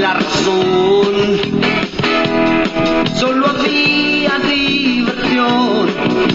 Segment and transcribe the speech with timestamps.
[0.00, 1.14] la razón.
[3.14, 5.88] Solo había diversión,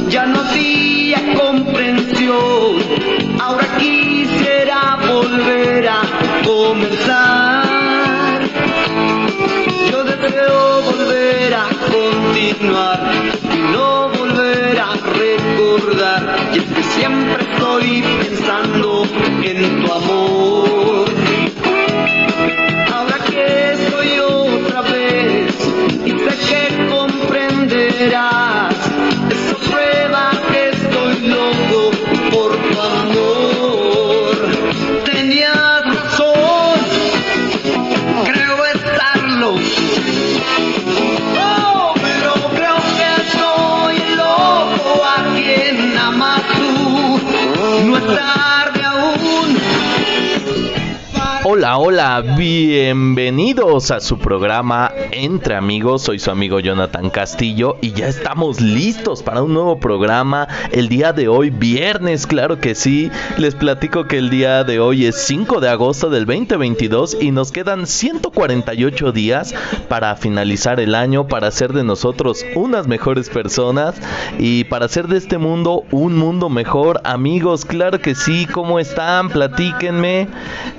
[0.09, 2.77] ya no había comprensión.
[3.39, 6.01] Ahora quisiera volver a
[6.43, 8.41] comenzar.
[9.91, 13.11] Yo deseo volver a continuar
[13.53, 16.49] y no volver a recordar.
[16.53, 19.03] Y es que siempre estoy pensando
[19.43, 20.20] en tu amor.
[51.61, 56.01] Hola, hola, bienvenidos a su programa Entre Amigos.
[56.01, 61.13] Soy su amigo Jonathan Castillo y ya estamos listos para un nuevo programa el día
[61.13, 63.11] de hoy, viernes, claro que sí.
[63.37, 67.51] Les platico que el día de hoy es 5 de agosto del 2022 y nos
[67.51, 69.53] quedan 148 días
[69.87, 74.01] para finalizar el año, para hacer de nosotros unas mejores personas
[74.39, 77.01] y para hacer de este mundo un mundo mejor.
[77.03, 79.29] Amigos, claro que sí, ¿cómo están?
[79.29, 80.27] Platíquenme.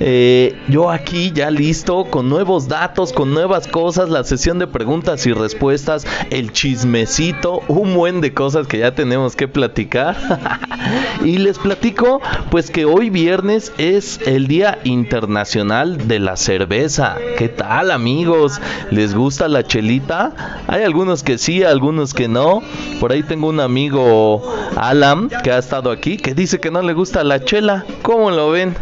[0.00, 5.26] Eh, yo aquí ya listo con nuevos datos, con nuevas cosas, la sesión de preguntas
[5.26, 10.16] y respuestas, el chismecito, un buen de cosas que ya tenemos que platicar.
[11.24, 17.18] y les platico pues que hoy viernes es el Día Internacional de la Cerveza.
[17.36, 18.58] ¿Qué tal amigos?
[18.90, 20.62] ¿Les gusta la chelita?
[20.68, 22.62] Hay algunos que sí, algunos que no.
[22.98, 24.42] Por ahí tengo un amigo
[24.76, 27.84] Alan que ha estado aquí que dice que no le gusta la chela.
[28.00, 28.74] ¿Cómo lo ven?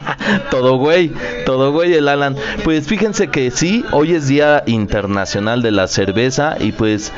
[0.50, 1.12] Todo güey,
[1.44, 2.36] todo güey el Alan.
[2.62, 7.12] Pues fíjense que sí, hoy es Día Internacional de la Cerveza y pues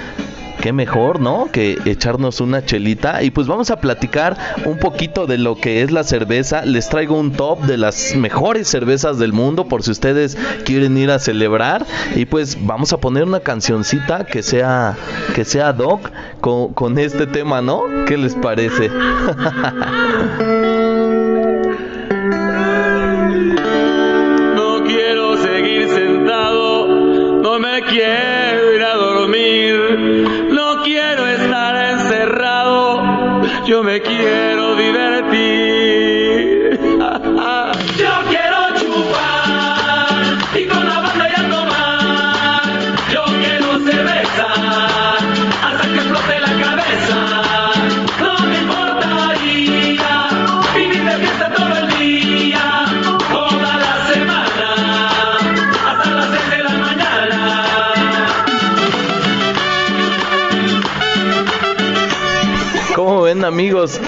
[0.61, 1.49] qué mejor, ¿no?
[1.53, 3.23] Que echarnos una chelita.
[3.23, 6.65] Y pues vamos a platicar un poquito de lo que es la cerveza.
[6.65, 11.11] Les traigo un top de las mejores cervezas del mundo por si ustedes quieren ir
[11.11, 11.87] a celebrar.
[12.15, 14.97] Y pues vamos a poner una cancioncita que sea,
[15.35, 16.11] que sea doc
[16.41, 17.83] con, con este tema, ¿no?
[18.07, 18.91] ¿Qué les parece?
[34.01, 35.66] quiero divertir.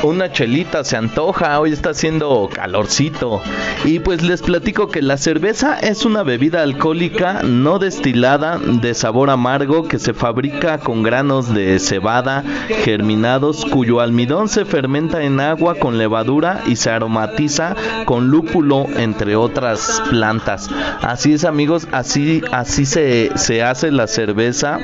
[0.02, 3.40] Una chelita se antoja, hoy está haciendo calorcito.
[3.84, 9.30] Y pues les platico que la cerveza es una bebida alcohólica no destilada de sabor
[9.30, 12.44] amargo que se fabrica con granos de cebada
[12.84, 17.74] germinados cuyo almidón se fermenta en agua con levadura y se aromatiza
[18.04, 20.68] con lúpulo entre otras plantas.
[21.00, 24.78] Así es amigos, así, así se, se hace la cerveza.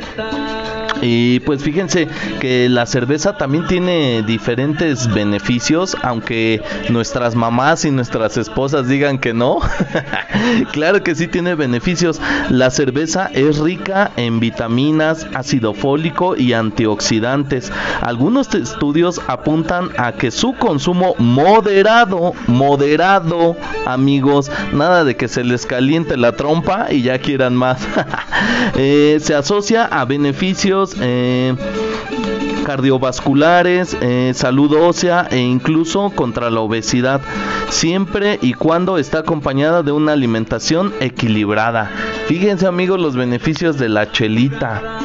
[1.05, 2.09] Y pues fíjense
[2.41, 9.35] que la cerveza también tiene diferentes beneficios, aunque nuestras mamás y nuestras esposas digan que
[9.35, 9.61] no.
[10.73, 12.21] claro que sí tiene beneficios.
[12.49, 17.71] La cerveza es rica en vitaminas, ácido fólico y antioxidantes.
[18.01, 25.67] Algunos estudios apuntan a que su consumo moderado, moderado, amigos, nada de que se les
[25.67, 27.87] caliente la trompa y ya quieran más.
[28.77, 31.55] Eh, se asocia a beneficios eh,
[32.65, 37.21] cardiovasculares, eh, salud ósea e incluso contra la obesidad,
[37.69, 41.91] siempre y cuando está acompañada de una alimentación equilibrada.
[42.27, 44.99] Fíjense amigos los beneficios de la chelita.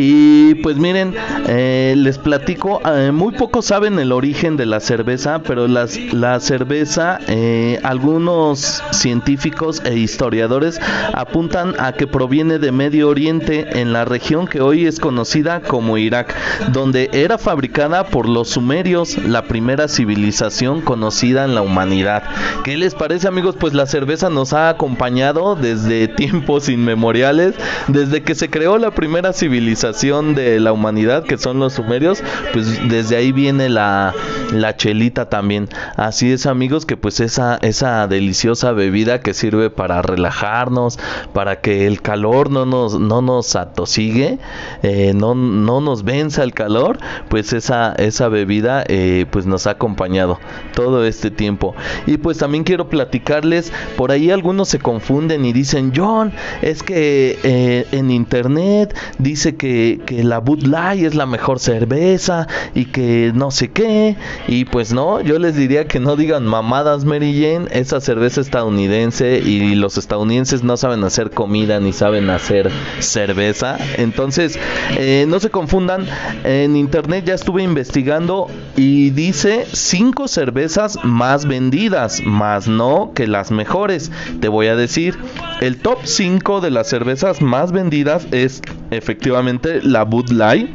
[0.00, 1.12] Y pues miren,
[1.48, 6.38] eh, les platico, eh, muy pocos saben el origen de la cerveza, pero las, la
[6.38, 10.80] cerveza, eh, algunos científicos e historiadores
[11.14, 15.98] apuntan a que proviene de Medio Oriente, en la región que hoy es conocida como
[15.98, 16.32] Irak,
[16.70, 22.22] donde era fabricada por los sumerios, la primera civilización conocida en la humanidad.
[22.62, 23.56] ¿Qué les parece amigos?
[23.58, 27.56] Pues la cerveza nos ha acompañado desde tiempos inmemoriales,
[27.88, 29.87] desde que se creó la primera civilización
[30.34, 34.14] de la humanidad, que son los sumerios, pues desde ahí viene la,
[34.52, 35.68] la chelita también.
[35.96, 40.98] Así es amigos que pues esa, esa deliciosa bebida que sirve para relajarnos,
[41.32, 44.38] para que el calor no nos, no nos atosigue,
[44.82, 46.98] eh, no, no nos venza el calor,
[47.28, 50.38] pues esa, esa bebida eh, pues nos ha acompañado
[50.74, 51.74] todo este tiempo.
[52.06, 57.38] Y pues también quiero platicarles, por ahí algunos se confunden y dicen, John, es que
[57.42, 63.32] eh, en internet dice que, que la Bud Light es la mejor cerveza y que
[63.34, 64.16] no sé qué.
[64.46, 69.38] Y pues no, yo les diría que no digan mamadas Mary Jane, esa cerveza estadounidense
[69.38, 72.70] y los estadounidenses no saben hacer comida ni saben hacer
[73.00, 73.78] cerveza.
[73.96, 74.58] Entonces,
[74.96, 76.06] eh, no se confundan,
[76.44, 83.50] en internet ya estuve investigando y dice cinco cervezas más vendidas, más no que las
[83.50, 84.10] mejores.
[84.40, 85.18] Te voy a decir,
[85.60, 90.70] el top 5 de las cervezas más vendidas es efectivamente la Bud Light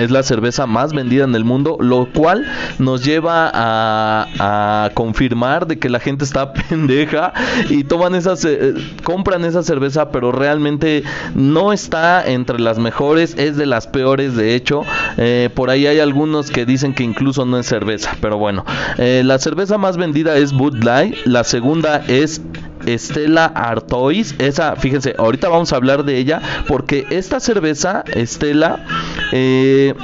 [0.00, 2.46] es la cerveza más vendida en el mundo, lo cual
[2.78, 7.32] nos lleva a, confirmar de que la gente está pendeja
[7.68, 8.74] y toman esas, eh,
[9.04, 11.02] compran esa cerveza, pero realmente
[11.34, 14.82] no está entre las mejores, es de las peores de hecho.
[15.16, 18.64] Eh, por ahí hay algunos que dicen que incluso no es cerveza, pero bueno,
[18.98, 22.42] eh, la cerveza más vendida es Bud Light, la segunda es
[22.86, 24.34] Estela Artois.
[24.38, 28.84] Esa, fíjense, ahorita vamos a hablar de ella porque esta cerveza, Estela,
[29.32, 29.94] eh,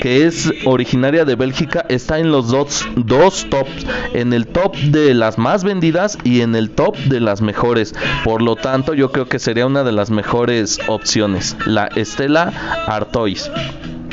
[0.00, 5.14] que es originaria de Bélgica, está en los dos, dos tops, en el top de
[5.14, 7.94] las más vendidas y en el top de las mejores.
[8.24, 12.52] Por lo tanto, yo creo que sería una de las mejores opciones, la Estela
[12.86, 13.50] Artois.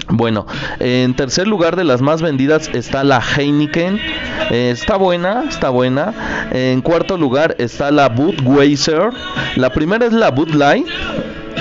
[0.10, 0.46] Bueno,
[0.80, 4.00] en tercer lugar de las más vendidas está la Heineken.
[4.52, 6.48] Eh, está buena, está buena.
[6.52, 9.10] En cuarto lugar está la Budweiser.
[9.58, 10.88] La primera es la Bud Light.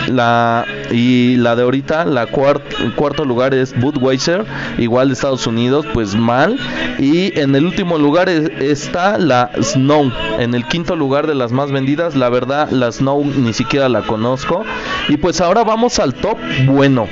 [0.09, 4.45] La, y la de ahorita, la cuarto lugar es Budweiser,
[4.79, 6.57] igual de Estados Unidos, pues mal.
[7.01, 10.13] Y en el último lugar está la Snow.
[10.39, 14.03] En el quinto lugar de las más vendidas, la verdad, la Snow ni siquiera la
[14.03, 14.63] conozco.
[15.09, 17.09] Y pues ahora vamos al top bueno.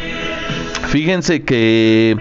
[0.95, 2.17] Fíjense que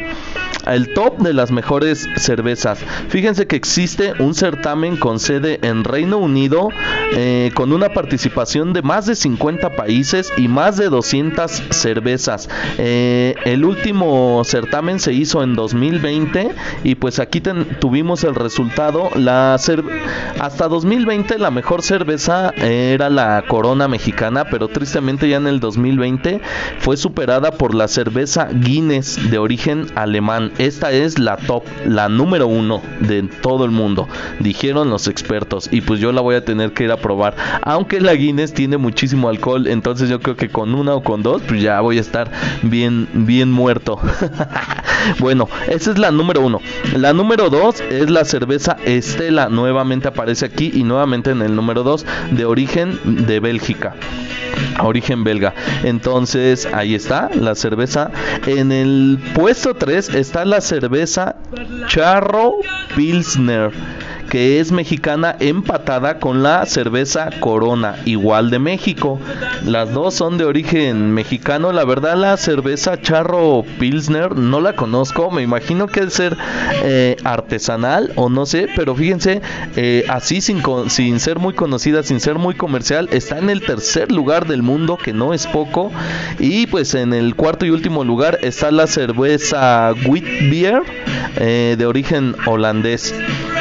[0.68, 2.80] el top de las mejores cervezas.
[3.10, 6.70] Fíjense que existe un certamen con sede en Reino Unido
[7.16, 12.50] eh, con una participación de más de 50 países y más de 200 cervezas.
[12.78, 16.52] Eh, el último certamen se hizo en 2020
[16.84, 17.42] y pues aquí
[17.80, 19.10] tuvimos el resultado.
[19.16, 19.58] La
[20.40, 26.42] hasta 2020 la mejor cerveza era la Corona mexicana, pero tristemente ya en el 2020
[26.80, 30.52] fue superada por la cerveza Guinness de origen alemán.
[30.58, 34.08] Esta es la top, la número uno de todo el mundo,
[34.40, 35.70] dijeron los expertos.
[35.72, 37.36] Y pues yo la voy a tener que ir a probar.
[37.64, 41.42] Aunque la Guinness tiene muchísimo alcohol, entonces yo creo que con una o con dos,
[41.48, 44.00] pues ya voy a estar bien, bien muerto.
[45.20, 46.62] bueno, esa es la número uno.
[46.96, 49.50] La número dos es la cerveza Estela.
[49.50, 53.96] Nuevamente aparece aquí y nuevamente en el número dos de origen de Bélgica
[54.82, 55.54] origen belga.
[55.84, 58.12] Entonces, ahí está la cerveza.
[58.46, 61.36] En el puesto 3 está la cerveza
[61.88, 62.58] Charro
[62.96, 63.72] Pilsner
[64.30, 69.20] que es mexicana empatada con la cerveza Corona, igual de México.
[69.66, 71.72] Las dos son de origen mexicano.
[71.72, 75.32] La verdad, la cerveza Charro Pilsner no la conozco.
[75.32, 76.38] Me imagino que es ser
[76.84, 79.42] eh, artesanal o no sé, pero fíjense,
[79.76, 84.48] eh, así sin, ser muy conocida, sin ser muy comercial, está en el tercer lugar
[84.48, 85.92] del mundo, que no es poco.
[86.40, 90.82] Y pues en el cuarto y último lugar está la cerveza Witbier
[91.38, 93.14] eh, de origen holandés.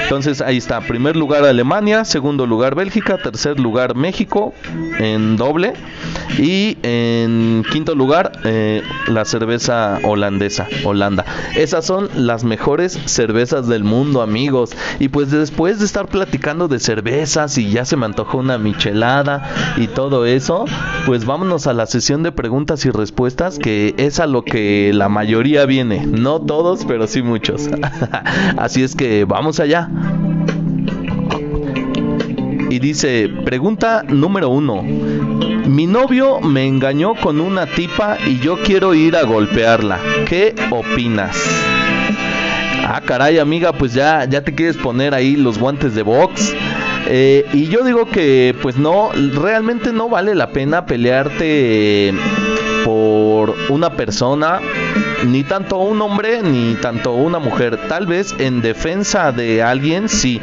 [0.03, 4.53] Entonces ahí está, primer lugar Alemania, segundo lugar Bélgica, tercer lugar México
[4.99, 5.73] en doble
[6.39, 11.25] y en quinto lugar eh, la cerveza holandesa, Holanda.
[11.57, 14.71] Esas son las mejores cervezas del mundo amigos.
[14.99, 19.51] Y pues después de estar platicando de cervezas y ya se me antojó una michelada
[19.77, 20.65] y todo eso,
[21.07, 25.09] pues vámonos a la sesión de preguntas y respuestas que es a lo que la
[25.09, 26.07] mayoría viene.
[26.07, 27.69] No todos, pero sí muchos.
[28.57, 29.89] Así es que vamos allá.
[32.71, 34.83] Y dice, pregunta número uno.
[34.83, 39.99] Mi novio me engañó con una tipa y yo quiero ir a golpearla.
[40.27, 41.37] ¿Qué opinas?
[42.85, 46.55] Ah, caray, amiga, pues ya, ya te quieres poner ahí los guantes de box.
[47.07, 52.15] Eh, y yo digo que, pues no, realmente no vale la pena pelearte
[52.85, 54.61] por una persona,
[55.25, 57.76] ni tanto un hombre, ni tanto una mujer.
[57.88, 60.41] Tal vez en defensa de alguien, sí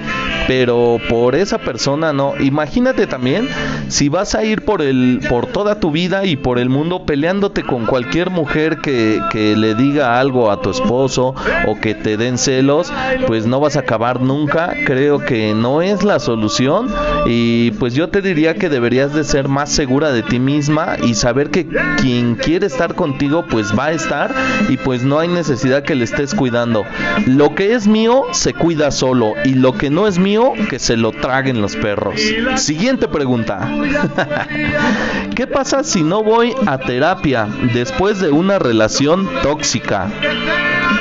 [0.49, 2.33] pero por esa persona no.
[2.39, 3.47] Imagínate también
[3.87, 7.61] si vas a ir por el por toda tu vida y por el mundo peleándote
[7.61, 11.35] con cualquier mujer que, que le diga algo a tu esposo
[11.67, 12.91] o que te den celos,
[13.27, 14.73] pues no vas a acabar nunca.
[14.87, 16.87] Creo que no es la solución
[17.27, 21.13] y pues yo te diría que deberías de ser más segura de ti misma y
[21.13, 21.67] saber que
[22.01, 24.33] quien quiere estar contigo pues va a estar
[24.67, 26.85] y pues no hay necesidad que le estés cuidando.
[27.27, 30.38] Lo que es mío se cuida solo y lo que no es mío
[30.69, 32.21] que se lo traguen los perros.
[32.55, 33.69] Siguiente pregunta.
[35.35, 40.09] ¿Qué pasa si no voy a terapia después de una relación tóxica?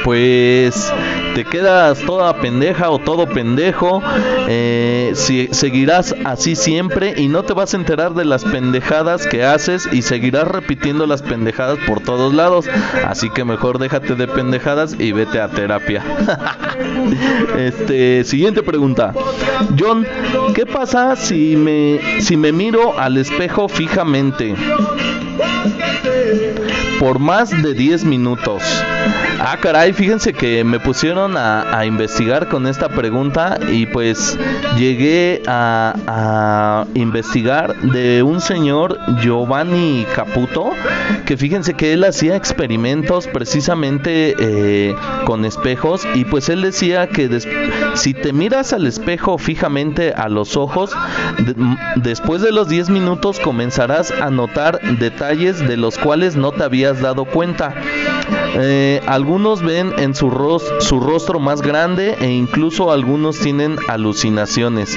[0.09, 0.91] Pues
[1.35, 4.03] te quedas toda pendeja o todo pendejo,
[4.49, 9.45] eh, si, seguirás así siempre y no te vas a enterar de las pendejadas que
[9.45, 12.65] haces y seguirás repitiendo las pendejadas por todos lados.
[13.07, 16.03] Así que mejor déjate de pendejadas y vete a terapia.
[17.59, 19.13] este, siguiente pregunta.
[19.79, 20.07] John,
[20.55, 24.55] ¿qué pasa si me si me miro al espejo fijamente?
[26.99, 28.63] Por más de 10 minutos.
[29.41, 34.37] Ah, caray, fíjense que me pusieron a, investigar con esta pregunta y pues
[34.77, 40.71] llegué a, investigar de un señor Giovanni Caputo,
[41.25, 47.29] que fíjense que él hacía experimentos precisamente eh, con espejos y pues él decía que
[47.95, 50.91] si te miras al espejo fijamente a los ojos,
[51.97, 56.88] después de los 10 minutos comenzarás a notar detalles de los cuales no te habías
[56.95, 57.75] dado cuenta.
[58.55, 60.31] Eh, algunos ven en su,
[60.81, 64.97] su rostro más grande e incluso algunos tienen alucinaciones.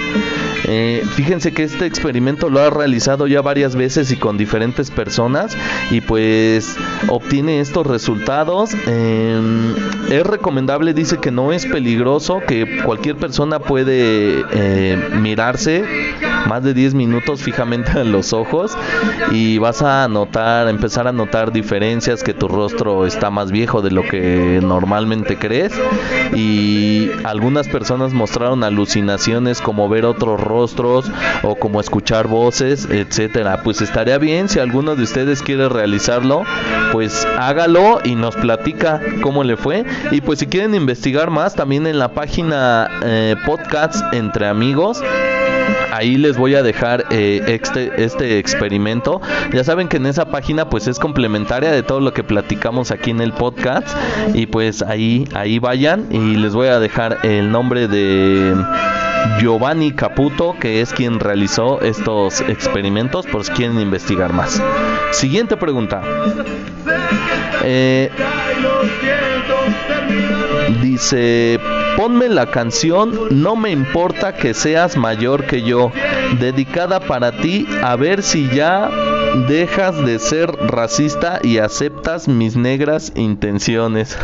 [0.66, 5.58] Eh, fíjense que este experimento lo ha realizado ya varias veces y con diferentes personas
[5.90, 6.76] y pues
[7.08, 8.74] obtiene estos resultados.
[8.88, 9.76] Em,
[10.10, 15.84] es recomendable, dice que no es peligroso, que cualquier persona puede eh, mirarse
[16.48, 18.78] más de 10 minutos fijamente a los ojos
[19.32, 23.90] y vas a notar, empezar a notar diferencias, que tu rostro está más viejo de
[23.90, 25.74] lo que normalmente crees
[26.36, 31.10] y algunas personas mostraron alucinaciones como ver otros rostros
[31.42, 33.64] o como escuchar voces, etcétera.
[33.64, 36.44] Pues estaría bien si alguno de ustedes quiere realizarlo,
[36.92, 41.88] pues hágalo y nos platica cómo le fue y pues si quieren investigar más también
[41.88, 45.02] en la página eh, podcast entre amigos
[45.92, 49.22] ahí les voy a dejar eh, este, este experimento.
[49.54, 53.12] Ya saben que en esa página pues es complementaria de todo lo que platicamos aquí
[53.12, 53.88] en el podcast
[54.34, 58.56] y pues ahí ahí vayan y les voy a dejar el nombre de
[59.40, 64.62] Giovanni Caputo, que es quien realizó estos experimentos, por si quieren investigar más.
[65.12, 66.02] Siguiente pregunta.
[67.64, 68.10] Eh,
[70.82, 71.60] dice,
[71.98, 75.92] ponme la canción No me importa que seas mayor que yo,
[76.40, 78.90] dedicada para ti, a ver si ya
[79.48, 84.18] dejas de ser racista y aceptas mis negras intenciones.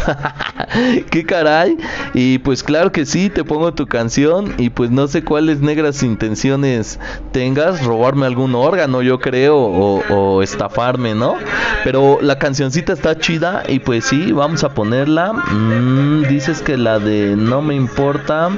[1.10, 1.78] ¿Qué caray?
[2.14, 6.04] Y pues claro que sí, te pongo tu canción y pues no sé cuáles negras
[6.04, 7.00] intenciones
[7.32, 11.36] tengas, robarme algún órgano yo creo o, estafarme, ¿no?
[11.84, 15.34] Pero la cancioncita está chida y pues sí, vamos a ponerla.
[15.34, 18.50] Mm, dices que la de No me importa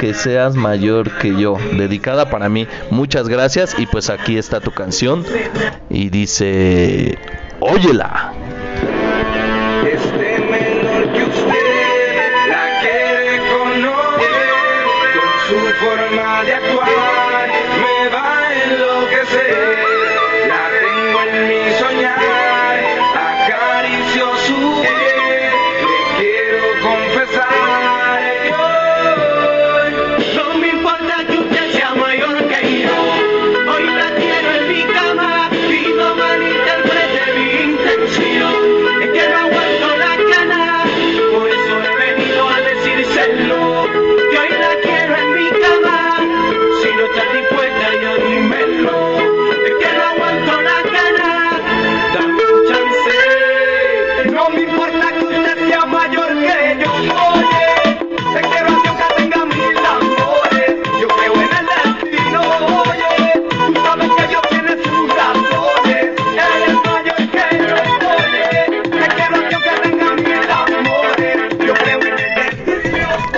[0.00, 2.66] que seas mayor que yo, dedicada para mí.
[2.90, 5.05] Muchas gracias y pues aquí está tu canción
[5.88, 7.16] y dice,
[7.60, 8.35] óyela.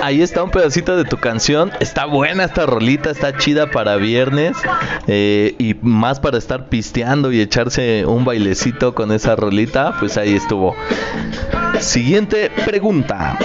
[0.09, 1.71] Ahí está un pedacito de tu canción.
[1.79, 4.57] Está buena esta rolita, está chida para viernes.
[5.05, 9.93] eh, y más para estar pisteando y echarse un bailecito con esa rolita.
[9.99, 10.75] Pues ahí estuvo.
[11.79, 13.37] Siguiente pregunta.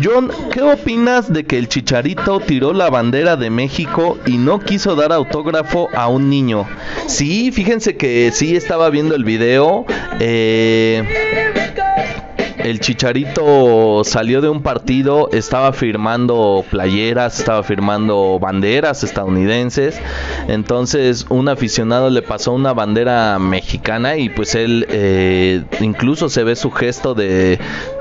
[0.00, 4.94] John, ¿qué opinas de que el Chicharito tiró la bandera de México y no quiso
[4.94, 6.68] dar autógrafo a un niño?
[7.08, 9.86] Sí, fíjense que sí estaba viendo el video.
[10.20, 11.02] Eh,
[12.64, 20.00] el Chicharito salió de un partido, estaba firmando playeras, estaba firmando banderas estadounidenses.
[20.48, 26.56] Entonces un aficionado le pasó una bandera mexicana y pues él eh, incluso se ve
[26.56, 27.58] su gesto de,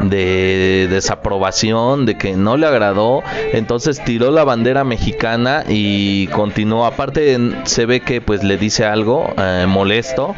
[0.10, 3.24] de desaprobación, de que no le agradó.
[3.54, 6.86] Entonces tiró la bandera mexicana y continuó.
[6.86, 10.36] Aparte se ve que pues le dice algo eh, molesto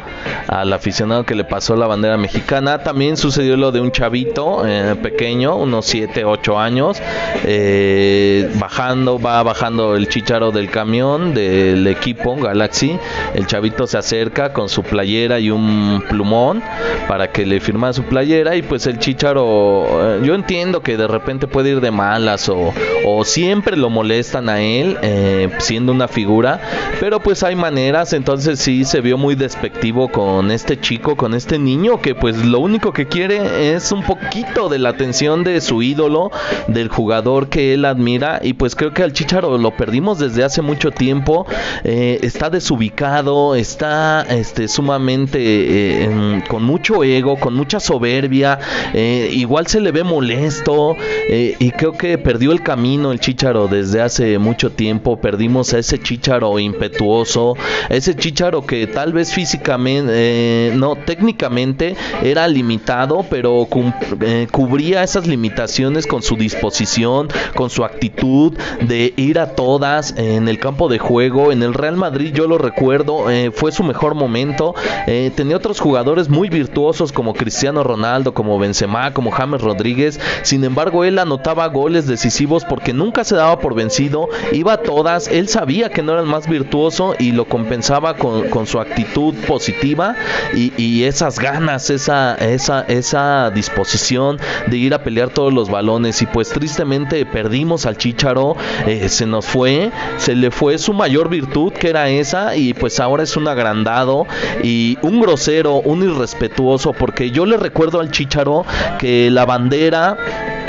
[0.48, 2.82] al aficionado que le pasó la bandera mexicana.
[2.82, 7.00] También sucedió lo de un chavito eh, pequeño, unos 7, 8 años,
[7.44, 12.98] eh, bajando, va bajando el chicharo del camión del equipo Galaxy,
[13.34, 16.62] el chavito se acerca con su playera y un plumón
[17.08, 21.06] para que le firma su playera y pues el chicharo, eh, yo entiendo que de
[21.06, 22.72] repente puede ir de malas o,
[23.04, 24.98] o siempre lo molestan a él
[25.58, 26.60] siendo una figura,
[27.00, 31.58] pero pues hay maneras, entonces sí se vio muy despectivo con este chico, con este
[31.58, 35.82] niño que pues lo único que quiere es un poquito de la atención de su
[35.82, 36.30] ídolo,
[36.68, 38.40] del jugador que él admira.
[38.42, 41.46] Y pues creo que al Chicharo lo perdimos desde hace mucho tiempo.
[41.84, 48.58] Eh, está desubicado, está este, sumamente eh, con mucho ego, con mucha soberbia.
[48.94, 50.96] Eh, igual se le ve molesto.
[51.28, 55.20] y creo que perdió el camino el Chicharo desde hace mucho tiempo.
[55.20, 57.54] Perdimos a ese Chicharo impetuoso,
[57.88, 63.68] ese Chicharo que tal vez físicamente, no, técnicamente era limitado, pero
[64.20, 70.48] eh, cubría esas limitaciones con su disposición, con su actitud de ir a todas en
[70.48, 71.52] el campo de juego.
[71.52, 74.74] En el Real Madrid yo lo recuerdo, eh, fue su mejor momento.
[75.06, 80.18] Eh, tenía otros jugadores muy virtuosos como Cristiano Ronaldo, como Benzema, como James Rodríguez.
[80.42, 85.28] Sin embargo, él anotaba goles decisivos porque nunca se daba por vencido, iba a todas.
[85.28, 90.16] Él sabía que no era el más virtuoso y lo compensaba con, su actitud positiva
[90.54, 96.20] y, y, esas ganas, esa, esa, esa disposición de ir a pelear todos los balones
[96.22, 101.28] y pues tristemente perdimos al Chicharo, eh, se nos fue, se le fue su mayor
[101.28, 104.26] virtud que era esa y pues ahora es un agrandado
[104.62, 108.64] y un grosero, un irrespetuoso porque yo le recuerdo al Chicharo
[108.98, 110.16] que la bandera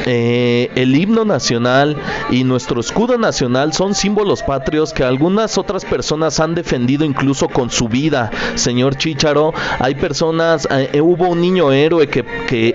[0.06, 1.98] eh, el himno nacional
[2.30, 7.70] y nuestro escudo nacional son símbolos patrios que algunas otras personas han defendido incluso con
[7.70, 9.54] su vida, señor Chicharo.
[9.80, 12.26] Hay personas, eh, hubo un niño héroe que,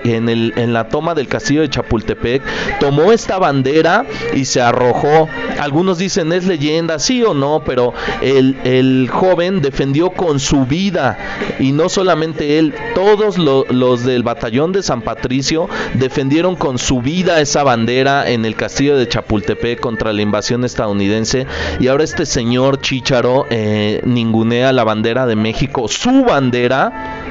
[0.05, 2.43] en, el, la toma del castillo de Chapultepec
[2.81, 4.05] tomó esta bandera
[4.35, 5.29] y se arrojó.
[5.61, 11.19] Algunos dicen es leyenda, sí o no, pero el joven defendió con su vida
[11.59, 17.12] y no solamente él, todos los del batallón de San Patricio defendieron con su vida
[17.21, 21.47] esa bandera en el castillo de Chapultepec contra la invasión estadounidense
[21.79, 27.22] y ahora este señor Chicharo eh, ningunea la bandera de México, su bandera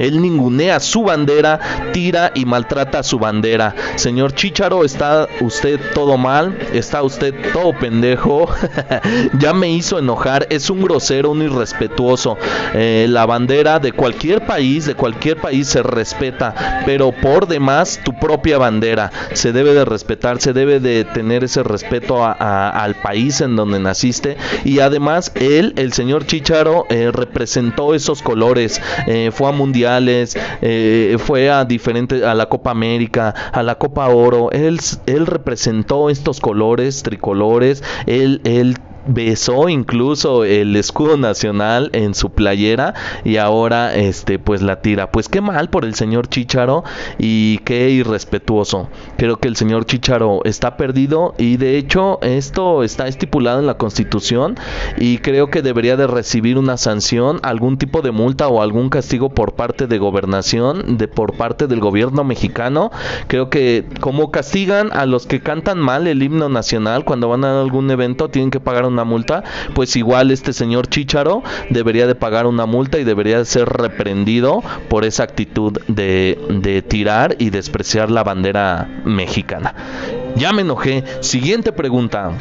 [0.00, 1.60] él ningunea su bandera,
[1.92, 3.74] tira y maltrata su bandera.
[3.96, 8.48] Señor Chicharo, está usted todo mal, está usted todo pendejo.
[9.38, 12.38] ya me hizo enojar, es un grosero, un irrespetuoso.
[12.72, 18.18] Eh, la bandera de cualquier país, de cualquier país se respeta, pero por demás tu
[18.18, 23.54] propia bandera se debe de respetar, se debe de tener ese respeto al país en
[23.54, 29.52] donde naciste y además él, el señor Chicharo, eh, representó esos colores, eh, fue a
[29.52, 35.26] mundial eh, fue a diferentes, a la Copa América, a la Copa Oro, él, él
[35.26, 43.36] representó estos colores, tricolores, él, él besó incluso el escudo nacional en su playera y
[43.36, 45.10] ahora este pues la tira.
[45.10, 46.84] Pues qué mal por el señor Chicharo
[47.18, 48.88] y qué irrespetuoso.
[49.16, 53.78] Creo que el señor Chicharo está perdido y de hecho esto está estipulado en la
[53.78, 54.56] Constitución
[54.98, 59.30] y creo que debería de recibir una sanción, algún tipo de multa o algún castigo
[59.30, 62.90] por parte de gobernación, de por parte del gobierno mexicano.
[63.26, 67.60] Creo que como castigan a los que cantan mal el himno nacional cuando van a
[67.60, 72.46] algún evento tienen que pagar una multa, pues igual este señor Chicharo debería de pagar
[72.46, 78.10] una multa y debería de ser reprendido por esa actitud de, de tirar y despreciar
[78.10, 79.74] la bandera mexicana.
[80.36, 81.04] Ya me enojé.
[81.20, 82.32] Siguiente pregunta.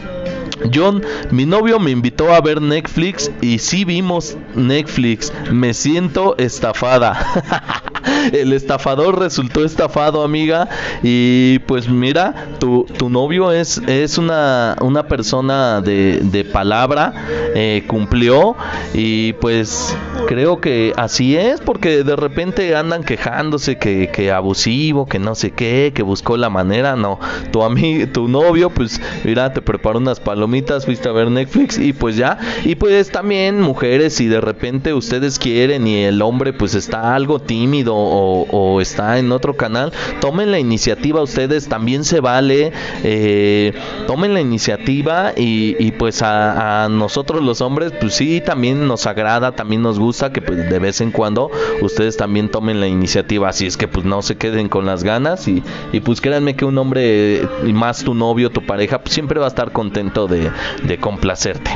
[0.74, 5.32] John, mi novio me invitó a ver Netflix y sí vimos Netflix.
[5.52, 7.84] Me siento estafada.
[8.32, 10.70] El estafador resultó estafado, amiga.
[11.04, 17.14] Y pues mira, tu, tu novio es, es una, una persona de, de palabra.
[17.56, 18.56] Eh, cumplió.
[18.94, 19.96] Y pues
[20.28, 25.50] Creo que así es, porque de repente andan quejándose que, que abusivo, que no sé
[25.50, 26.96] qué, que buscó la manera.
[26.96, 27.20] No,
[27.52, 31.94] tu amigo, tu novio, pues mira, te preparó unas palomitas, fuiste a ver Netflix y
[31.94, 32.38] pues ya.
[32.64, 37.40] Y pues también mujeres, si de repente ustedes quieren y el hombre pues está algo
[37.40, 42.72] tímido o, o está en otro canal, tomen la iniciativa ustedes, también se vale.
[43.04, 43.74] eh,
[44.08, 49.82] tomen la iniciativa y, pues a, nosotros los hombres, pues sí, también nos agrada, también
[49.82, 53.50] nos gusta que pues de vez en cuando ustedes también tomen la iniciativa.
[53.50, 56.66] Así es que pues no se queden con las ganas y, y pues créanme que
[56.66, 60.98] un hombre, y más tu novio, tu pareja, pues siempre va a estar contento de
[61.00, 61.72] complacerte.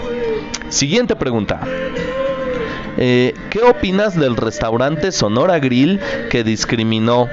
[0.69, 1.61] Siguiente pregunta.
[2.97, 7.27] Eh, ¿Qué opinas del restaurante Sonora Grill que discriminó?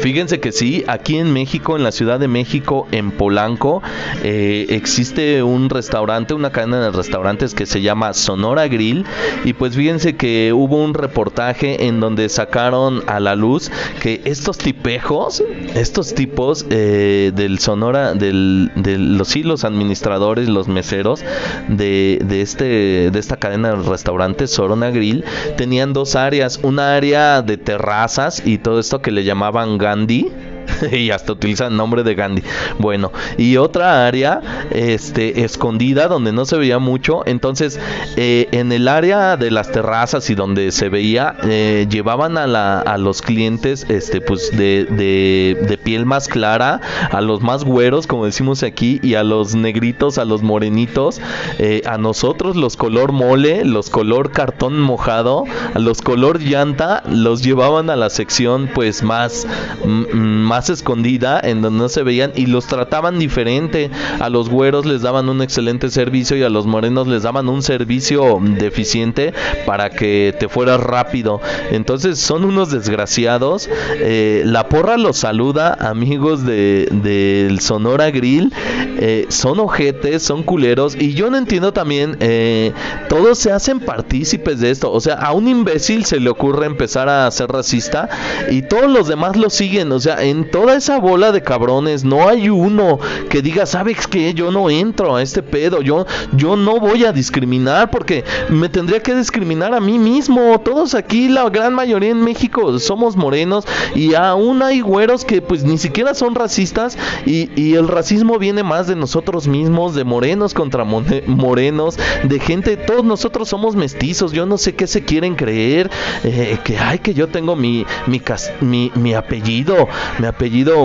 [0.00, 3.82] Fíjense que sí, aquí en México, en la Ciudad de México, en Polanco,
[4.22, 9.04] eh, existe un restaurante, una cadena de restaurantes que se llama Sonora Grill.
[9.44, 14.58] Y pues fíjense que hubo un reportaje en donde sacaron a la luz que estos
[14.58, 15.42] tipejos,
[15.74, 21.24] estos tipos eh, del Sonora, del, de los sí, los administradores, los meseros
[21.68, 25.24] de, de, este, de esta cadena de restaurantes, Sonora Grill,
[25.56, 26.60] tenían dos áreas.
[26.62, 30.51] Una área de terrazas y todo esto que le llamaban Gandhi
[30.92, 32.42] y hasta utilizan el nombre de Gandhi.
[32.78, 37.22] Bueno, y otra área este escondida donde no se veía mucho.
[37.26, 37.78] Entonces,
[38.16, 42.80] eh, en el área de las terrazas y donde se veía, eh, llevaban a, la,
[42.80, 48.26] a los clientes este pues de, de, piel más clara, a los más güeros, como
[48.26, 51.20] decimos aquí, y a los negritos, a los morenitos,
[51.58, 55.44] eh, a nosotros los color mole, los color cartón mojado,
[55.74, 59.46] los color llanta, los llevaban a la sección pues más
[59.84, 60.16] mm,
[60.52, 63.90] más escondida en donde no se veían y los trataban diferente.
[64.20, 67.62] A los güeros les daban un excelente servicio y a los morenos les daban un
[67.62, 69.32] servicio deficiente
[69.64, 71.40] para que te fueras rápido.
[71.70, 73.70] Entonces son unos desgraciados.
[73.94, 78.52] Eh, la porra los saluda, amigos de del Sonora Grill.
[78.98, 82.18] Eh, son ojetes, son culeros y yo no entiendo también.
[82.20, 82.72] Eh,
[83.08, 84.92] todos se hacen partícipes de esto.
[84.92, 88.10] O sea, a un imbécil se le ocurre empezar a ser racista
[88.50, 89.90] y todos los demás lo siguen.
[89.92, 94.34] O sea, en toda esa bola de cabrones no hay uno que diga, ¿sabes qué?
[94.34, 99.00] Yo no entro a este pedo, yo, yo no voy a discriminar porque me tendría
[99.00, 100.60] que discriminar a mí mismo.
[100.60, 105.64] Todos aquí, la gran mayoría en México, somos morenos y aún hay güeros que pues
[105.64, 110.54] ni siquiera son racistas y, y el racismo viene más de nosotros mismos, de morenos
[110.54, 115.90] contra morenos, de gente, todos nosotros somos mestizos, yo no sé qué se quieren creer,
[116.24, 120.31] eh, que ay, que yo tengo mi, mi, mi apellido, mi apellido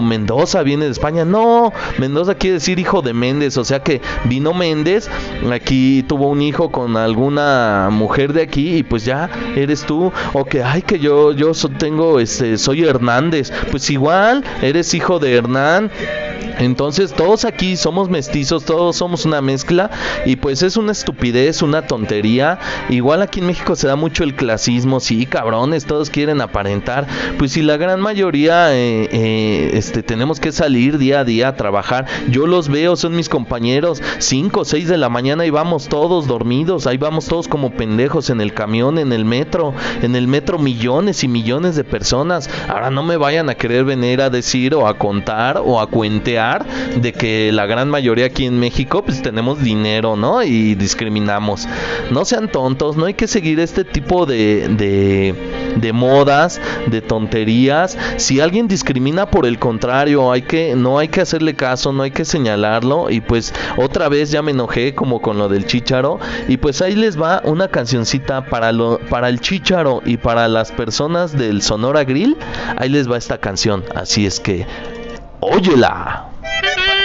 [0.01, 1.25] Mendoza viene de España.
[1.25, 5.09] No, Mendoza quiere decir hijo de Méndez, o sea que vino Méndez,
[5.51, 10.11] aquí tuvo un hijo con alguna mujer de aquí y pues ya eres tú.
[10.33, 15.35] O que ay que yo yo tengo este soy Hernández, pues igual eres hijo de
[15.35, 15.91] Hernán.
[16.59, 19.91] Entonces todos aquí somos mestizos, todos somos una mezcla
[20.25, 22.59] y pues es una estupidez, una tontería.
[22.89, 27.07] Igual aquí en México se da mucho el clasismo, sí, cabrones, todos quieren aparentar.
[27.37, 31.55] Pues si la gran mayoría eh, eh, este, tenemos que salir día a día a
[31.55, 35.87] trabajar, yo los veo, son mis compañeros, 5 o 6 de la mañana y vamos
[35.87, 40.27] todos dormidos, ahí vamos todos como pendejos en el camión, en el metro, en el
[40.27, 42.49] metro millones y millones de personas.
[42.67, 46.46] Ahora no me vayan a querer venir a decir o a contar o a cuentear
[47.01, 50.43] de que la gran mayoría aquí en México pues tenemos dinero, ¿no?
[50.43, 51.67] Y discriminamos.
[52.11, 55.35] No sean tontos, no hay que seguir este tipo de,
[55.77, 57.97] de, modas, de tonterías.
[58.17, 60.31] Si alguien discrimina por el contrario,
[60.75, 63.09] no hay que hacerle caso, no hay que señalarlo.
[63.09, 66.19] Y pues otra vez ya me enojé como con lo del chícharo.
[66.47, 70.71] Y pues ahí les va una cancioncita para, lo, para el chícharo y para las
[70.71, 72.37] personas del Sonora Grill.
[72.77, 73.83] Ahí les va esta canción.
[73.95, 74.65] Así es que,
[75.39, 76.36] óyela.
[76.47, 76.96] Epa!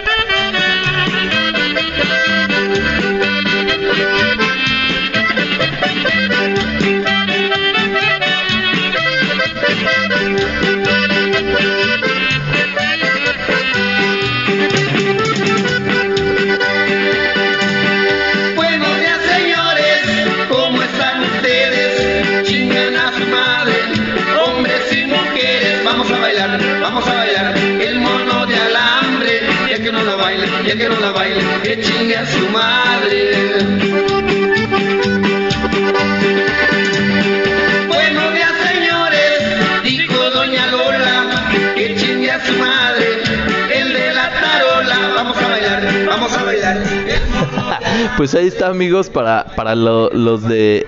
[48.22, 50.86] Pues ahí está, amigos, para, para lo- los de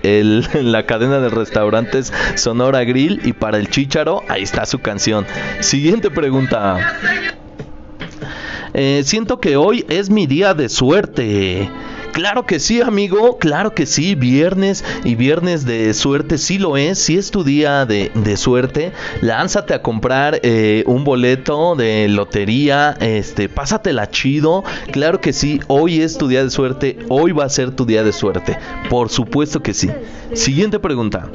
[0.62, 5.26] la cadena de restaurantes Sonora Grill y para el Chícharo, ahí está su canción.
[5.58, 6.94] Siguiente pregunta.
[8.72, 11.68] Eh, siento que hoy es mi día de suerte.
[12.14, 16.96] Claro que sí, amigo, claro que sí, viernes y viernes de suerte sí lo es,
[16.96, 22.96] si es tu día de, de suerte, lánzate a comprar eh, un boleto de lotería,
[23.00, 27.48] este, pásatela chido, claro que sí, hoy es tu día de suerte, hoy va a
[27.48, 28.56] ser tu día de suerte,
[28.88, 29.90] por supuesto que sí.
[30.34, 31.28] Siguiente pregunta,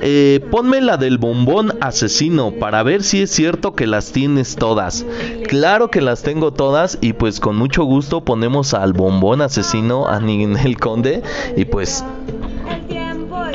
[0.00, 5.04] eh, ponme la del bombón asesino para ver si es cierto que las tienes todas.
[5.48, 10.20] Claro que las tengo todas y pues con mucho gusto ponemos al bombón asesino a
[10.20, 11.22] Ninel Conde
[11.56, 12.04] y pues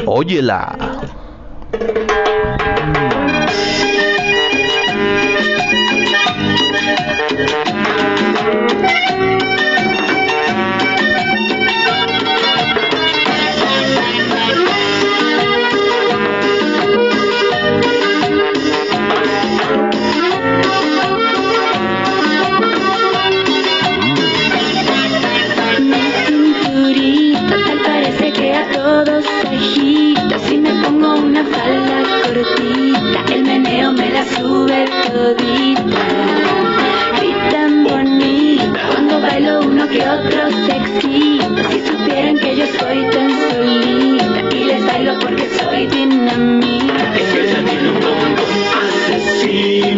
[0.06, 0.78] óyela.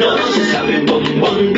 [0.04, 1.53] Asesino, se sabe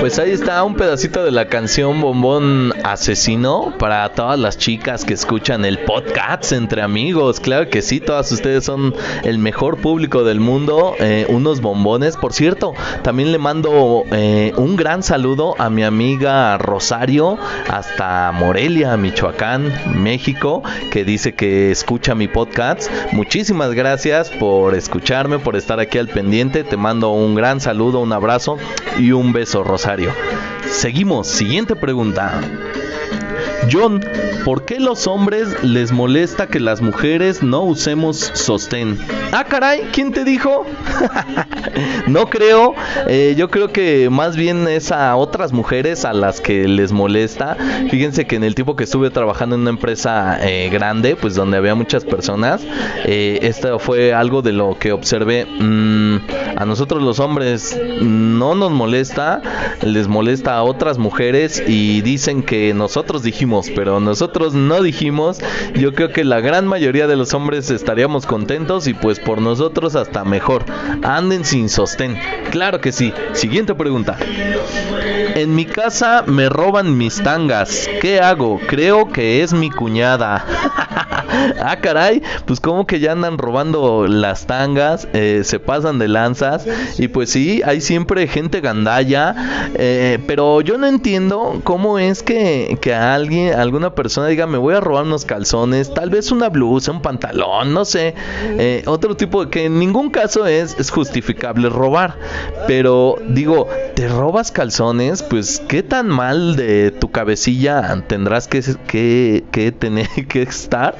[0.00, 5.14] Pues ahí está un pedacito de la canción Bombón Asesino para todas las chicas que
[5.14, 7.40] escuchan el podcast entre amigos.
[7.40, 10.94] Claro que sí, todas ustedes son el mejor público del mundo.
[10.98, 12.16] eh, unos bombones.
[12.16, 17.38] Por cierto, también le mando eh, un gran saludo a mi amiga Rosario
[17.68, 22.90] hasta Morelia, Michoacán, México, que dice que escucha mi podcast.
[23.12, 26.64] Muchísimas gracias por escucharme, por estar aquí al pendiente.
[26.64, 28.58] Te mando un gran saludo, un abrazo
[28.98, 30.12] y un beso, Rosario.
[30.70, 32.42] Seguimos, siguiente pregunta.
[33.68, 34.04] John,
[34.44, 38.98] ¿por qué los hombres les molesta que las mujeres no usemos sostén?
[39.32, 40.66] Ah, caray, ¿quién te dijo?
[42.06, 42.74] no creo,
[43.06, 47.56] eh, yo creo que más bien es a otras mujeres a las que les molesta.
[47.90, 51.58] Fíjense que en el tiempo que estuve trabajando en una empresa eh, grande, pues donde
[51.58, 52.62] había muchas personas,
[53.04, 55.46] eh, esto fue algo de lo que observé.
[55.46, 56.16] Mm,
[56.56, 59.42] a nosotros los hombres no nos molesta,
[59.82, 65.38] les molesta a otras mujeres y dicen que nosotros dijimos, pero nosotros no dijimos.
[65.74, 69.96] Yo creo que la gran mayoría de los hombres estaríamos contentos y pues por nosotros
[69.96, 70.64] hasta mejor.
[71.02, 72.16] Anden sin sostén.
[72.50, 73.12] Claro que sí.
[73.32, 74.16] Siguiente pregunta.
[75.34, 77.88] En mi casa me roban mis tangas.
[78.00, 78.60] ¿Qué hago?
[78.68, 80.44] Creo que es mi cuñada.
[81.62, 82.22] ah, caray.
[82.46, 85.08] Pues como que ya andan robando las tangas.
[85.12, 86.66] eh, se pasan de lanzas.
[86.98, 89.70] Y pues sí, hay siempre gente gandalla.
[89.74, 94.58] eh, pero yo no entiendo cómo es que, que a alguien, alguna persona diga, me
[94.58, 95.92] voy a robar unos calzones.
[95.92, 98.14] Tal vez una blusa, un pantalón, no sé.
[98.58, 102.16] eh, otro tipo que en ningún caso es, es justificable robar.
[102.66, 109.44] Pero digo, te robas calzones, pues qué tan mal de tu cabecilla tendrás que, que,
[109.50, 110.96] que tener que estar.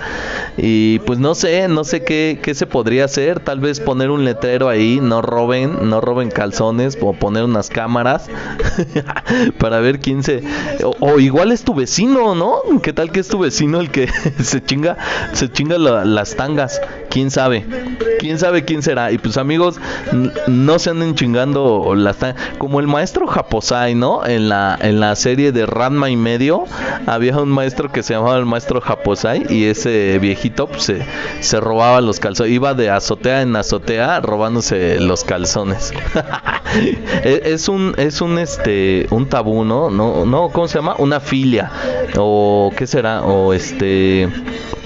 [0.56, 3.40] Y pues no sé, no sé qué, qué se podría hacer.
[3.40, 8.28] Tal vez poner un letrero ahí, no roben, no roben calzones, o poner unas cámaras
[9.58, 10.42] para ver quién se.
[10.84, 12.56] O, o igual es tu vecino, ¿no?
[12.82, 14.08] ¿Qué tal que es tu vecino el que
[14.42, 14.96] se chinga,
[15.32, 16.80] se chinga la- las tangas?
[17.10, 17.66] ¿Quién sabe?
[18.20, 19.10] ¿Quién sabe quién será?
[19.12, 19.76] Y pues amigos,
[20.46, 22.40] no se anden chingando las tangas.
[22.58, 24.24] Como el maestro Japosai, ¿no?
[24.26, 26.64] En la, en la serie de Ranma y medio,
[27.06, 31.04] había un maestro que se llamaba el maestro Japosai y ese viejito pues, se,
[31.40, 32.52] se robaba los calzones.
[32.52, 35.92] Iba de azotea en azotea robándose los calzones.
[37.24, 39.90] es, es un, es un, este, un tabú, ¿no?
[39.90, 40.94] No, no, ¿cómo se llama?
[40.98, 41.70] Una filia.
[42.22, 43.22] O, ¿qué será?
[43.22, 44.28] O este...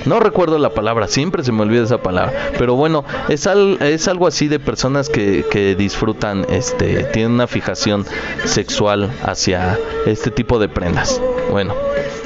[0.07, 2.33] No recuerdo la palabra, siempre se me olvida esa palabra.
[2.59, 7.47] Pero bueno, es, al- es algo así de personas que, que disfrutan, este, tienen una
[7.47, 8.05] fijación
[8.45, 11.23] sexual hacia este tipo de prendas.
[11.51, 11.75] Bueno,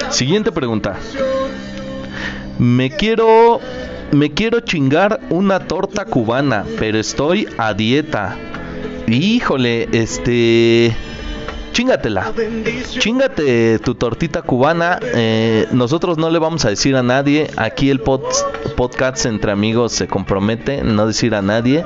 [0.09, 0.97] siguiente pregunta.
[2.57, 3.61] Me quiero,
[4.11, 8.35] me quiero chingar una torta cubana, pero estoy a dieta.
[9.07, 10.93] Híjole, este...
[11.79, 12.33] Chingatela.
[12.99, 14.99] Chingate tu tortita cubana.
[15.01, 17.49] eh, nosotros no le vamos a decir a nadie.
[17.55, 18.25] Aquí el pod-
[18.75, 21.85] podcast entre amigos se compromete, no decir a nadie,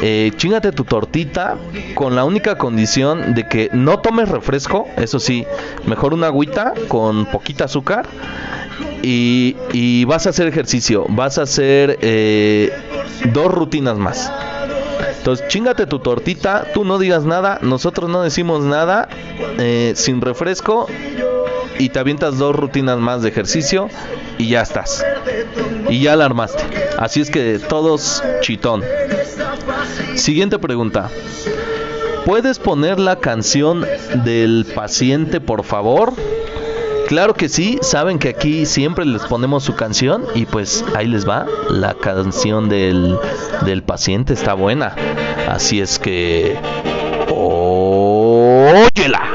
[0.00, 1.56] eh, chingate tu tortita
[1.96, 5.44] con la única condición de que no tomes refresco, eso sí,
[5.86, 8.06] mejor una agüita con poquita azúcar
[9.02, 12.70] y, y vas a hacer ejercicio, vas a hacer eh,
[13.32, 14.30] dos rutinas más.
[15.22, 19.08] Entonces, chingate tu tortita, tú no digas nada, nosotros no decimos nada,
[19.56, 20.88] eh, sin refresco,
[21.78, 23.88] y te avientas dos rutinas más de ejercicio
[24.36, 25.06] y ya estás.
[25.88, 26.64] Y ya la armaste.
[26.98, 28.82] Así es que todos chitón.
[30.16, 31.08] Siguiente pregunta.
[32.24, 33.86] ¿Puedes poner la canción
[34.24, 36.14] del paciente, por favor?
[37.08, 41.28] Claro que sí, saben que aquí siempre les ponemos su canción y pues ahí les
[41.28, 43.18] va, la canción del,
[43.66, 44.94] del paciente está buena.
[45.48, 46.56] Así es que...
[47.30, 49.31] Óyela.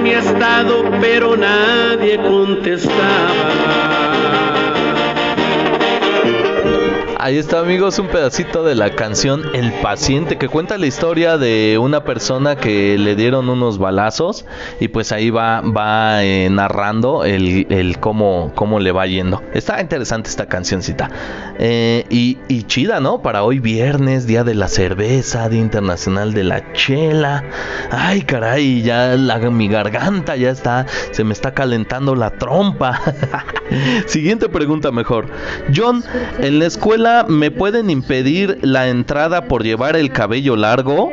[0.00, 3.90] Mi estado, pero nadie contestaba.
[7.22, 11.76] Ahí está amigos un pedacito de la canción El paciente que cuenta la historia de
[11.78, 14.46] una persona que le dieron unos balazos
[14.80, 15.62] y pues ahí va,
[16.24, 19.42] eh, narrando el, el cómo, cómo le va yendo.
[19.52, 21.10] Está interesante esta cancioncita.
[21.62, 23.20] Eh, y, chida, ¿no?
[23.20, 27.44] Para hoy viernes, día de la cerveza, día internacional de la chela.
[27.90, 32.98] Ay caray, ya la, mi garganta ya está, se me está calentando la trompa.
[34.06, 35.26] Siguiente pregunta mejor.
[35.74, 36.02] John,
[36.38, 41.10] en la escuela me pueden impedir la entrada por llevar el cabello largo?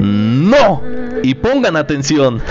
[0.00, 0.82] No.
[1.22, 2.42] Y pongan atención.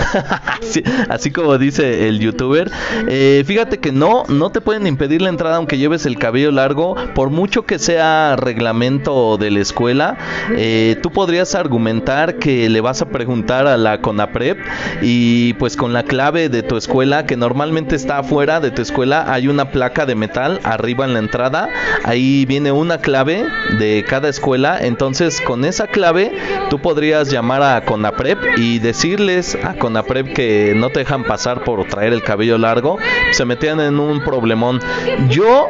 [1.08, 2.70] así, como dice el youtuber.
[3.08, 6.96] Eh, fíjate que no, no te pueden impedir la entrada aunque lleves el cabello largo.
[7.14, 10.16] Por mucho que sea reglamento de la escuela,
[10.56, 14.58] eh, tú podrías argumentar que le vas a preguntar a la CONAPREP
[15.02, 19.32] y pues con la clave de tu escuela, que normalmente está afuera de tu escuela,
[19.32, 21.68] hay una placa de metal arriba en la entrada.
[22.04, 23.46] Ahí viene una clave
[23.78, 24.78] de cada escuela.
[24.80, 26.32] Entonces con esa clave
[26.70, 31.84] tú podrías llamar a CONAPREP y decirles a CONAPREP que no te dejan pasar por
[31.86, 32.98] traer el cabello largo,
[33.32, 34.80] se metían en un problemón.
[35.28, 35.68] Yo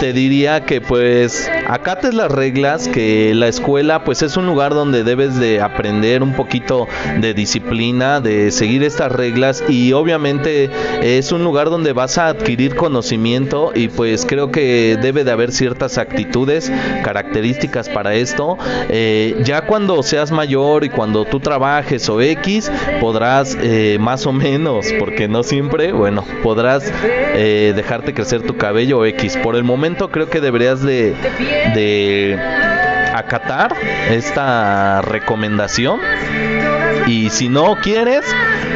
[0.00, 5.04] te diría que pues acates las reglas, que la escuela pues es un lugar donde
[5.04, 6.88] debes de aprender un poquito
[7.20, 10.70] de disciplina, de seguir estas reglas y obviamente
[11.02, 15.52] es un lugar donde vas a adquirir conocimiento y pues creo que debe de haber
[15.52, 16.72] ciertas actitudes,
[17.04, 18.56] características para esto.
[18.88, 24.32] Eh, ya cuando seas mayor y cuando tú trabajes o X, podrás eh, más o
[24.32, 26.90] menos, porque no siempre, bueno, podrás
[27.34, 29.36] eh, dejarte crecer tu cabello o X.
[29.42, 31.14] Por el momento creo que deberías de,
[33.14, 33.74] acatar
[34.10, 36.00] esta recomendación.
[37.06, 38.24] Y si no quieres,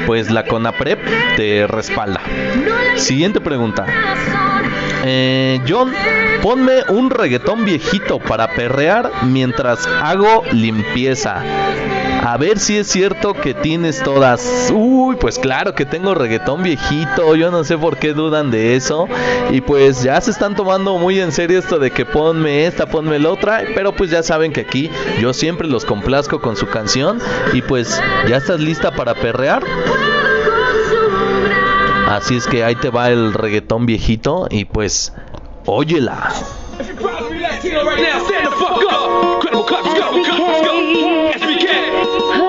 [0.06, 0.98] pues la CONAPREP
[1.36, 2.20] te respalda.
[2.96, 3.86] Siguiente pregunta.
[5.04, 5.92] Eh, John,
[6.42, 11.42] ponme un reggaetón viejito para perrear mientras hago limpieza.
[12.26, 14.72] A ver si es cierto que tienes todas.
[14.72, 17.36] Uy, pues claro que tengo reggaetón viejito.
[17.36, 19.06] Yo no sé por qué dudan de eso.
[19.50, 23.18] Y pues ya se están tomando muy en serio esto de que ponme esta, ponme
[23.18, 23.64] la otra.
[23.74, 27.20] Pero pues ya saben que aquí yo siempre los complazco con su canción.
[27.52, 29.62] Y pues ya estás lista para perrear.
[32.08, 34.46] Así es que ahí te va el reggaetón viejito.
[34.50, 35.12] Y pues,
[35.66, 36.32] óyela.
[39.66, 41.32] go, cups go, cups go.
[41.32, 42.43] SBK.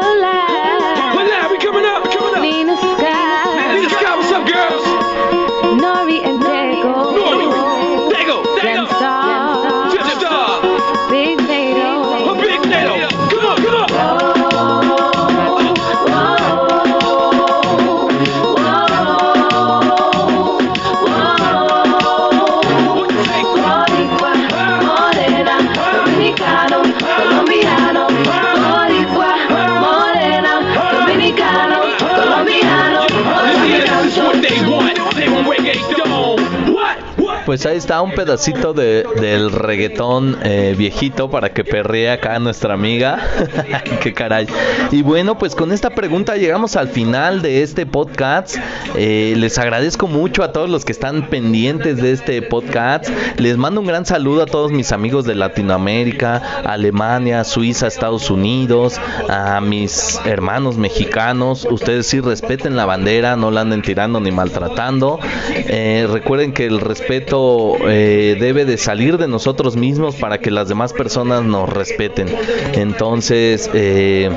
[37.56, 42.74] Pues ahí está un pedacito de, del reggaetón eh, viejito para que perree acá nuestra
[42.74, 43.18] amiga.
[44.02, 44.46] Qué caray.
[44.92, 48.58] Y bueno, pues con esta pregunta llegamos al final de este podcast.
[48.96, 53.08] Eh, les agradezco mucho a todos los que están pendientes de este podcast.
[53.38, 59.00] Les mando un gran saludo a todos mis amigos de Latinoamérica, Alemania, Suiza, Estados Unidos,
[59.30, 61.66] a mis hermanos mexicanos.
[61.72, 65.22] Ustedes sí respeten la bandera, no la anden tirando ni maltratando.
[65.54, 67.45] Eh, recuerden que el respeto
[67.88, 72.28] eh, debe de salir de nosotros mismos para que las demás personas nos respeten.
[72.74, 74.30] Entonces, eh,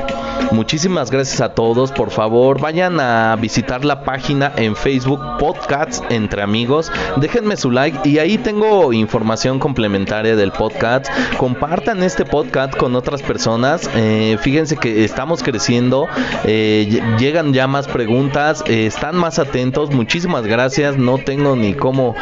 [0.51, 1.93] muchísimas gracias a todos.
[1.93, 6.91] Por favor, vayan a visitar la página en Facebook Podcasts entre amigos.
[7.17, 11.07] Déjenme su like y ahí tengo información complementaria del podcast.
[11.37, 13.89] Compartan este podcast con otras personas.
[13.95, 16.09] Eh, fíjense que estamos creciendo.
[16.45, 18.65] Llegan ya más preguntas.
[18.67, 19.91] están más atentos.
[19.91, 20.97] Muchísimas gracias.
[20.97, 22.15] No tengo ni cómo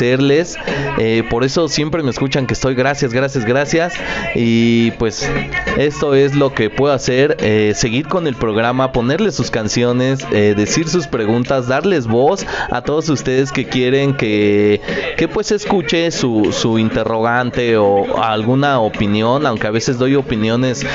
[0.00, 0.56] agradecerles.
[0.98, 3.94] Eh, por eso siempre me escuchan que estoy gracias, gracias, gracias.
[4.34, 5.28] Y pues
[5.76, 7.36] esto es lo que puedo hacer.
[7.40, 12.82] eh, seguir con el programa, ponerle sus canciones, eh, decir sus preguntas, darles voz a
[12.82, 14.80] todos ustedes que quieren que,
[15.16, 20.86] que pues escuche su, su interrogante o alguna opinión, aunque a veces doy opiniones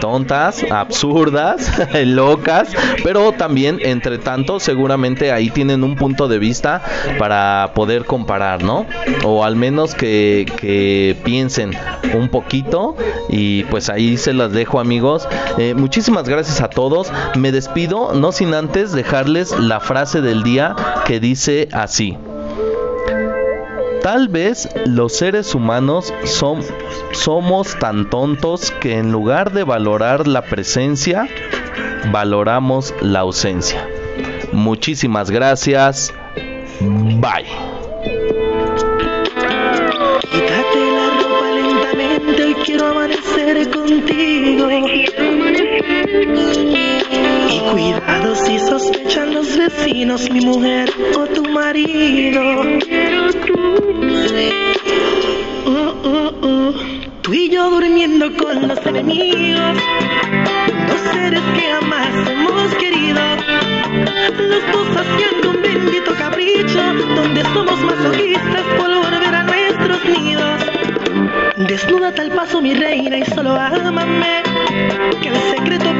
[0.00, 1.70] tontas, absurdas,
[2.04, 2.68] locas,
[3.02, 6.82] pero también entre tanto seguramente ahí tienen un punto de vista
[7.18, 8.86] para poder comparar, ¿no?
[9.24, 11.72] O al menos que, piensen
[12.14, 12.96] un poquito
[13.28, 15.28] y pues ahí se las dejo amigos.
[15.58, 17.12] Eh, muchísimas gracias a todos.
[17.36, 20.74] Me despido no sin antes dejarles la frase del día
[21.04, 22.16] que dice así.
[24.02, 26.14] Tal vez los seres humanos
[27.12, 31.28] somos tan tontos que en lugar de valorar la presencia,
[32.10, 33.86] valoramos la ausencia.
[34.52, 36.14] Muchísimas gracias.
[37.20, 37.71] Bye.
[42.82, 44.68] Quiero amanecer contigo.
[47.48, 52.42] Y cuidado si sospechan los vecinos, mi mujer o tu marido.
[55.64, 55.70] Uh,
[56.08, 56.74] uh, uh.
[57.22, 59.76] Tú y yo durmiendo con los enemigos,
[60.88, 63.20] dos seres que jamás hemos querido.
[64.38, 66.82] Los dos haciendo un bendito capricho,
[67.14, 70.81] donde somos masoquistas por volver a nuestros nidos.
[71.56, 74.42] Desnuda tal paso mi reina y solo ámame,
[75.22, 75.91] que el secreto